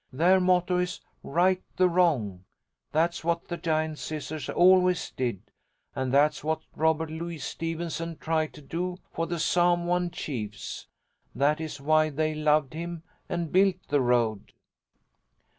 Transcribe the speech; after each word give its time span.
Their 0.11 0.39
motto 0.39 0.79
is 0.79 0.99
'Right 1.21 1.61
the 1.75 1.87
wrong.' 1.87 2.45
That's 2.91 3.23
what 3.23 3.47
the 3.49 3.57
Giant 3.57 3.99
Scissors 3.99 4.49
always 4.49 5.11
did, 5.11 5.43
and 5.93 6.11
that's 6.11 6.43
what 6.43 6.61
Robert 6.75 7.11
Louis 7.11 7.37
Stevenson 7.37 8.17
tried 8.17 8.51
to 8.55 8.63
do 8.63 8.97
for 9.13 9.27
the 9.27 9.37
Samoan 9.37 10.09
chiefs. 10.09 10.87
That 11.35 11.61
is 11.61 11.79
why 11.79 12.09
they 12.09 12.33
loved 12.33 12.73
him 12.73 13.03
and 13.29 13.51
built 13.51 13.77
the 13.89 14.01
road." 14.01 14.53